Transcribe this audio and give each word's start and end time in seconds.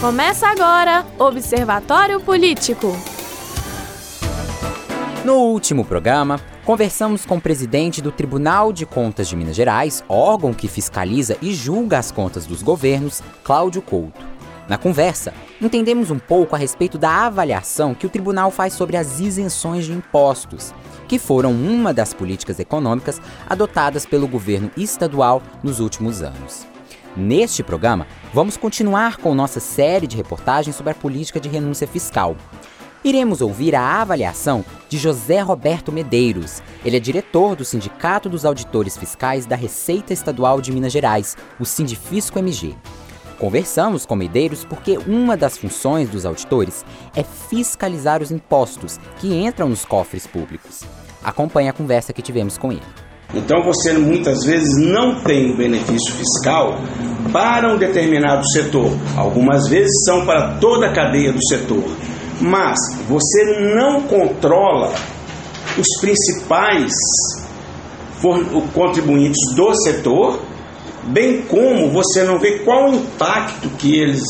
Começa 0.00 0.48
agora 0.48 1.04
Observatório 1.18 2.18
Político. 2.22 2.96
No 5.26 5.34
último 5.34 5.84
programa, 5.84 6.40
conversamos 6.64 7.26
com 7.26 7.36
o 7.36 7.40
presidente 7.40 8.00
do 8.00 8.10
Tribunal 8.10 8.72
de 8.72 8.86
Contas 8.86 9.28
de 9.28 9.36
Minas 9.36 9.54
Gerais, 9.54 10.02
órgão 10.08 10.54
que 10.54 10.68
fiscaliza 10.68 11.36
e 11.42 11.52
julga 11.52 11.98
as 11.98 12.10
contas 12.10 12.46
dos 12.46 12.62
governos, 12.62 13.22
Cláudio 13.44 13.82
Couto. 13.82 14.24
Na 14.66 14.78
conversa, 14.78 15.34
entendemos 15.60 16.10
um 16.10 16.18
pouco 16.18 16.56
a 16.56 16.58
respeito 16.58 16.96
da 16.96 17.26
avaliação 17.26 17.94
que 17.94 18.06
o 18.06 18.10
tribunal 18.10 18.50
faz 18.50 18.72
sobre 18.72 18.96
as 18.96 19.20
isenções 19.20 19.84
de 19.84 19.92
impostos, 19.92 20.72
que 21.06 21.18
foram 21.18 21.52
uma 21.52 21.92
das 21.92 22.14
políticas 22.14 22.58
econômicas 22.58 23.20
adotadas 23.46 24.06
pelo 24.06 24.26
governo 24.26 24.70
estadual 24.78 25.42
nos 25.62 25.78
últimos 25.78 26.22
anos. 26.22 26.70
Neste 27.16 27.64
programa, 27.64 28.06
vamos 28.32 28.56
continuar 28.56 29.16
com 29.16 29.34
nossa 29.34 29.58
série 29.58 30.06
de 30.06 30.16
reportagens 30.16 30.76
sobre 30.76 30.92
a 30.92 30.94
política 30.94 31.40
de 31.40 31.48
renúncia 31.48 31.86
fiscal. 31.86 32.36
Iremos 33.02 33.40
ouvir 33.40 33.74
a 33.74 34.00
avaliação 34.00 34.64
de 34.88 34.96
José 34.96 35.40
Roberto 35.40 35.90
Medeiros. 35.90 36.62
Ele 36.84 36.96
é 36.96 37.00
diretor 37.00 37.56
do 37.56 37.64
Sindicato 37.64 38.28
dos 38.28 38.44
Auditores 38.44 38.96
Fiscais 38.96 39.44
da 39.44 39.56
Receita 39.56 40.12
Estadual 40.12 40.60
de 40.60 40.70
Minas 40.70 40.92
Gerais, 40.92 41.36
o 41.58 41.64
Sindifisco 41.64 42.38
MG. 42.38 42.76
Conversamos 43.38 44.06
com 44.06 44.14
Medeiros 44.14 44.64
porque 44.64 44.98
uma 44.98 45.36
das 45.36 45.56
funções 45.56 46.08
dos 46.10 46.24
auditores 46.24 46.84
é 47.16 47.24
fiscalizar 47.24 48.22
os 48.22 48.30
impostos 48.30 49.00
que 49.18 49.34
entram 49.34 49.68
nos 49.68 49.84
cofres 49.84 50.26
públicos. 50.26 50.84
Acompanhe 51.24 51.68
a 51.70 51.72
conversa 51.72 52.12
que 52.12 52.22
tivemos 52.22 52.56
com 52.56 52.70
ele. 52.70 52.99
Então 53.34 53.62
você 53.62 53.92
muitas 53.92 54.44
vezes 54.44 54.76
não 54.76 55.20
tem 55.20 55.52
o 55.52 55.56
benefício 55.56 56.12
fiscal 56.14 56.80
para 57.32 57.72
um 57.72 57.78
determinado 57.78 58.42
setor. 58.50 58.92
Algumas 59.16 59.68
vezes 59.68 60.04
são 60.04 60.26
para 60.26 60.58
toda 60.58 60.86
a 60.86 60.92
cadeia 60.92 61.32
do 61.32 61.44
setor. 61.46 61.84
Mas 62.40 62.78
você 63.08 63.60
não 63.74 64.02
controla 64.02 64.92
os 65.78 66.00
principais 66.00 66.92
contribuintes 68.74 69.54
do 69.54 69.74
setor, 69.74 70.40
bem 71.04 71.42
como 71.42 71.90
você 71.90 72.24
não 72.24 72.38
vê 72.38 72.58
qual 72.58 72.90
o 72.90 72.94
impacto 72.94 73.68
que, 73.70 73.98
eles, 73.98 74.22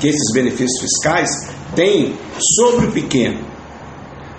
que 0.00 0.08
esses 0.08 0.32
benefícios 0.32 0.80
fiscais 0.80 1.30
têm 1.74 2.14
sobre 2.56 2.86
o 2.86 2.92
pequeno. 2.92 3.40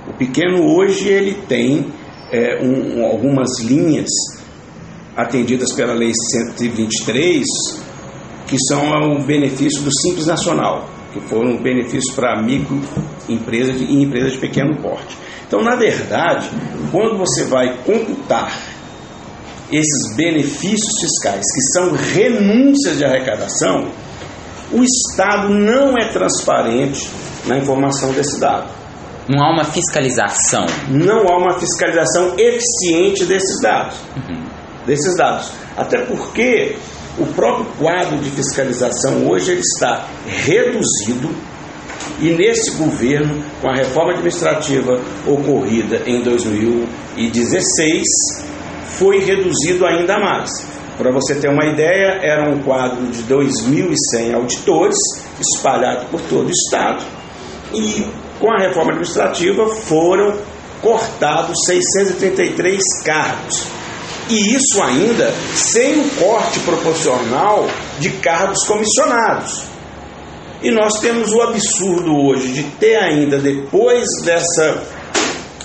O 0.08 0.14
pequeno 0.14 0.76
hoje 0.76 1.08
ele 1.08 1.36
tem 1.48 1.88
é, 2.32 2.60
um, 2.64 3.06
algumas 3.06 3.60
linhas 3.60 4.10
atendidas 5.16 5.74
pela 5.74 5.94
Lei 5.94 6.12
123, 6.32 7.46
que 8.48 8.58
são 8.68 9.14
o 9.14 9.24
benefício 9.24 9.82
do 9.82 9.92
Simples 10.02 10.26
Nacional, 10.26 10.90
que 11.14 11.20
foram 11.22 11.62
benefícios 11.62 12.16
para 12.16 12.42
microempresas 12.42 13.82
e 13.82 14.02
empresas 14.02 14.34
de 14.34 14.38
pequeno 14.40 14.78
porte. 14.82 15.18
Então, 15.48 15.62
na 15.62 15.76
verdade, 15.76 16.50
quando 16.92 17.18
você 17.18 17.44
vai 17.44 17.78
computar 17.84 18.58
esses 19.72 20.16
benefícios 20.16 20.92
fiscais, 21.02 21.44
que 21.54 21.62
são 21.74 21.94
renúncias 21.94 22.98
de 22.98 23.06
arrecadação, 23.06 23.90
o 24.72 24.82
Estado 24.84 25.50
não 25.50 25.98
é 25.98 26.08
transparente 26.12 27.10
na 27.46 27.58
informação 27.58 28.12
desse 28.14 28.40
dado. 28.40 28.81
Não 29.28 29.44
há 29.44 29.52
uma 29.52 29.66
fiscalização. 29.66 30.66
Não 30.90 31.28
há 31.28 31.38
uma 31.38 31.60
fiscalização 31.60 32.36
eficiente 32.38 33.26
desses 33.26 33.62
dados. 33.62 33.98
Uhum. 34.18 34.44
Desses 34.86 35.16
dados. 35.16 35.52
Até 35.78 36.00
porque 36.06 36.76
o 37.18 37.26
próprio 37.28 37.66
quadro 37.78 38.18
de 38.18 38.30
fiscalização 38.32 39.28
hoje 39.28 39.52
ele 39.52 39.62
está 39.62 40.08
reduzido 40.26 41.30
e 42.20 42.32
nesse 42.32 42.72
governo, 42.78 43.44
com 43.62 43.70
a 43.70 43.76
reforma 43.76 44.14
administrativa 44.14 45.00
ocorrida 45.26 46.02
em 46.06 46.22
2016, 46.22 48.04
foi 48.98 49.20
reduzido 49.20 49.86
ainda 49.86 50.20
mais. 50.20 50.50
Para 50.98 51.12
você 51.12 51.36
ter 51.36 51.50
uma 51.50 51.66
ideia, 51.66 52.20
era 52.22 52.50
um 52.50 52.62
quadro 52.62 53.06
de 53.08 53.24
2.100 53.24 54.36
auditores 54.36 54.98
espalhado 55.40 56.06
por 56.12 56.22
todo 56.22 56.48
o 56.48 56.52
estado 56.52 57.04
e 57.74 58.06
com 58.40 58.52
a 58.52 58.60
reforma 58.60 58.92
administrativa 58.92 59.68
foram 59.68 60.38
cortados 60.82 61.58
633 61.66 62.82
cargos. 63.04 63.68
E 64.30 64.56
isso 64.56 64.82
ainda 64.82 65.34
sem 65.54 66.00
o 66.00 66.10
corte 66.12 66.60
proporcional 66.62 67.68
de 68.00 68.10
cargos 68.12 68.66
comissionados. 68.66 69.64
E 70.64 70.72
nós 70.72 71.00
temos 71.00 71.32
o 71.32 71.42
absurdo 71.42 72.16
hoje 72.16 72.50
de 72.50 72.64
ter 72.64 72.96
ainda, 72.98 73.40
depois 73.40 74.06
dessa, 74.24 74.84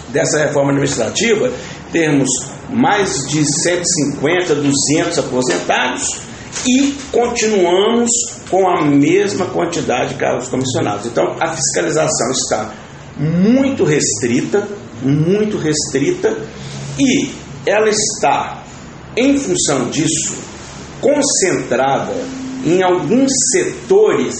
dessa 0.08 0.38
reforma 0.38 0.70
administrativa, 0.70 1.52
termos 1.92 2.28
mais 2.70 3.26
de 3.28 3.44
150, 3.44 4.54
200 4.54 5.18
aposentados 5.18 6.26
e 6.64 6.94
continuamos 7.12 8.10
com 8.50 8.68
a 8.68 8.82
mesma 8.84 9.46
quantidade 9.46 10.10
de 10.10 10.14
cargos 10.14 10.48
comissionados. 10.48 11.06
Então, 11.06 11.36
a 11.40 11.54
fiscalização 11.54 12.30
está 12.30 12.74
muito 13.18 13.84
restrita, 13.84 14.66
muito 15.02 15.56
restrita, 15.56 16.36
e 16.98 17.30
ela 17.66 17.88
está, 17.88 18.62
em 19.16 19.36
função 19.36 19.90
disso, 19.90 20.36
concentrada 21.00 22.14
em 22.64 22.82
alguns 22.82 23.30
setores 23.52 24.36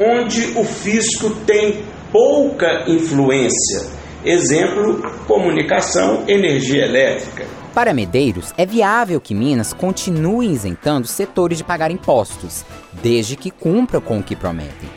onde 0.00 0.52
o 0.56 0.64
fisco 0.64 1.30
tem 1.46 1.84
pouca 2.10 2.84
influência. 2.88 3.86
Exemplo, 4.24 5.02
comunicação, 5.26 6.24
energia 6.26 6.84
elétrica. 6.84 7.46
Para 7.74 7.92
Medeiros, 7.92 8.54
é 8.56 8.64
viável 8.64 9.20
que 9.20 9.34
Minas 9.34 9.72
continue 9.72 10.46
isentando 10.46 11.08
setores 11.08 11.58
de 11.58 11.64
pagar 11.64 11.90
impostos, 11.90 12.64
desde 13.02 13.34
que 13.34 13.50
cumpra 13.50 14.00
com 14.00 14.20
o 14.20 14.22
que 14.22 14.36
prometem. 14.36 14.88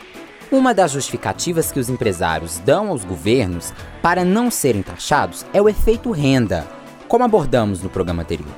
Uma 0.52 0.76
das 0.76 0.92
justificativas 0.92 1.72
que 1.72 1.80
os 1.80 1.90
empresários 1.90 2.60
dão 2.60 2.90
aos 2.90 3.04
governos 3.04 3.74
para 4.00 4.24
não 4.24 4.52
serem 4.52 4.84
taxados 4.84 5.44
é 5.52 5.60
o 5.60 5.68
efeito 5.68 6.12
renda, 6.12 6.68
como 7.08 7.24
abordamos 7.24 7.82
no 7.82 7.90
programa 7.90 8.22
anterior. 8.22 8.56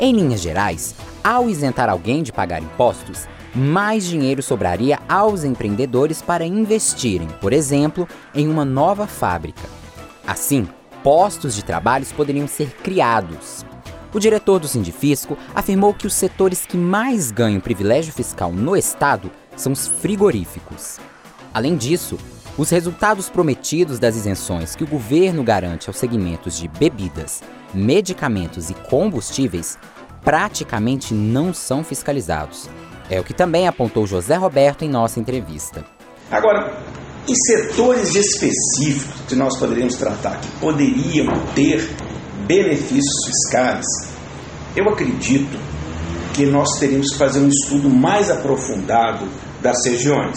Em 0.00 0.12
linhas 0.12 0.40
gerais, 0.40 0.92
ao 1.22 1.48
isentar 1.48 1.88
alguém 1.88 2.24
de 2.24 2.32
pagar 2.32 2.60
impostos, 2.60 3.28
mais 3.54 4.04
dinheiro 4.04 4.42
sobraria 4.42 4.98
aos 5.08 5.44
empreendedores 5.44 6.20
para 6.20 6.44
investirem, 6.44 7.28
por 7.40 7.52
exemplo, 7.52 8.08
em 8.34 8.48
uma 8.48 8.64
nova 8.64 9.06
fábrica. 9.06 9.62
Assim, 10.26 10.66
postos 11.04 11.54
de 11.54 11.62
trabalhos 11.62 12.10
poderiam 12.10 12.48
ser 12.48 12.70
criados. 12.82 13.64
O 14.14 14.18
diretor 14.18 14.58
do 14.58 14.66
Sindifisco 14.66 15.36
afirmou 15.54 15.92
que 15.92 16.06
os 16.06 16.14
setores 16.14 16.64
que 16.64 16.78
mais 16.78 17.30
ganham 17.30 17.60
privilégio 17.60 18.10
fiscal 18.10 18.50
no 18.50 18.74
estado 18.74 19.30
são 19.54 19.72
os 19.72 19.86
frigoríficos. 19.86 20.98
Além 21.52 21.76
disso, 21.76 22.18
os 22.56 22.70
resultados 22.70 23.28
prometidos 23.28 23.98
das 23.98 24.16
isenções 24.16 24.74
que 24.74 24.82
o 24.82 24.86
governo 24.86 25.44
garante 25.44 25.90
aos 25.90 25.98
segmentos 25.98 26.56
de 26.56 26.68
bebidas, 26.68 27.42
medicamentos 27.74 28.70
e 28.70 28.74
combustíveis 28.74 29.76
praticamente 30.22 31.12
não 31.12 31.52
são 31.52 31.84
fiscalizados. 31.84 32.70
É 33.10 33.20
o 33.20 33.24
que 33.24 33.34
também 33.34 33.68
apontou 33.68 34.06
José 34.06 34.36
Roberto 34.36 34.86
em 34.86 34.88
nossa 34.88 35.20
entrevista. 35.20 35.84
Agora, 36.30 36.72
e 37.26 37.34
setores 37.34 38.14
específicos 38.14 39.22
que 39.28 39.34
nós 39.34 39.58
poderíamos 39.58 39.96
tratar, 39.96 40.40
que 40.40 40.48
poderiam 40.60 41.32
ter 41.54 41.88
benefícios 42.46 43.26
fiscais, 43.26 43.86
eu 44.76 44.88
acredito 44.88 45.58
que 46.34 46.44
nós 46.44 46.78
teríamos 46.78 47.12
que 47.12 47.18
fazer 47.18 47.40
um 47.40 47.48
estudo 47.48 47.88
mais 47.88 48.30
aprofundado 48.30 49.26
das 49.62 49.84
regiões. 49.86 50.36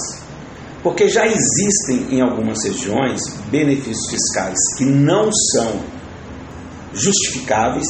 Porque 0.83 1.09
já 1.09 1.25
existem 1.25 2.15
em 2.17 2.21
algumas 2.21 2.63
regiões 2.63 3.21
benefícios 3.49 4.09
fiscais 4.09 4.57
que 4.77 4.85
não 4.85 5.29
são 5.31 5.81
justificáveis, 6.93 7.87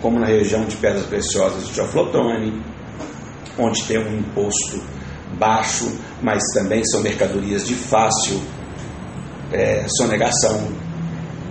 como 0.00 0.18
na 0.18 0.26
região 0.26 0.64
de 0.64 0.76
Pedras 0.76 1.06
Preciosas 1.06 1.66
de 1.66 1.74
Teoflotone, 1.74 2.62
onde 3.58 3.82
tem 3.84 3.98
um 3.98 4.18
imposto 4.18 4.80
baixo, 5.38 5.90
mas 6.22 6.42
também 6.54 6.84
são 6.84 7.00
mercadorias 7.00 7.66
de 7.66 7.74
fácil 7.74 8.40
é, 9.52 9.84
sonegação, 9.88 10.68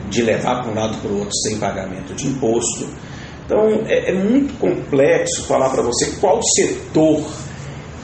de 0.10 0.22
levar 0.22 0.62
para 0.62 0.72
um 0.72 0.76
lado 0.76 0.98
para 0.98 1.12
o 1.12 1.20
outro 1.20 1.36
sem 1.44 1.58
pagamento 1.58 2.14
de 2.14 2.28
imposto. 2.28 2.88
Então 3.46 3.84
é, 3.88 4.12
é 4.12 4.14
muito 4.14 4.58
complexo 4.60 5.44
falar 5.46 5.70
para 5.70 5.82
você 5.82 6.12
qual 6.20 6.40
setor 6.56 7.24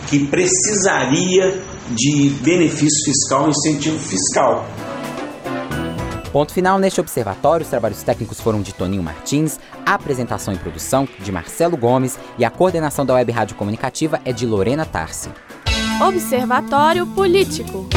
que 0.08 0.26
precisaria 0.28 1.62
de 1.92 2.30
benefício 2.42 3.06
fiscal, 3.06 3.50
incentivo 3.50 3.98
fiscal. 4.00 4.66
Ponto 6.32 6.54
final 6.54 6.78
neste 6.78 7.00
observatório, 7.00 7.64
os 7.64 7.70
trabalhos 7.70 8.04
técnicos 8.04 8.40
foram 8.40 8.62
de 8.62 8.74
Toninho 8.74 9.02
Martins, 9.02 9.60
a 9.86 9.94
apresentação 9.94 10.54
e 10.54 10.58
produção 10.58 11.08
de 11.20 11.32
Marcelo 11.32 11.78
Gomes 11.78 12.20
e 12.38 12.46
a 12.46 12.50
coordenação 12.50 13.06
da 13.06 13.14
Web 13.16 13.32
Rádio 13.32 13.56
Comunicativa 13.56 14.20
é 14.26 14.32
de 14.32 14.46
Lorena 14.46 14.86
Tarsi. 14.86 15.30
Observatório 16.00 17.08
Político. 17.08 17.88